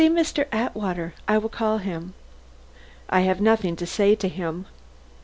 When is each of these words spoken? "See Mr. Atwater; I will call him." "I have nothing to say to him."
"See 0.01 0.09
Mr. 0.09 0.47
Atwater; 0.51 1.13
I 1.27 1.37
will 1.37 1.47
call 1.49 1.77
him." 1.77 2.15
"I 3.11 3.19
have 3.21 3.39
nothing 3.39 3.75
to 3.75 3.85
say 3.85 4.15
to 4.15 4.27
him." 4.27 4.65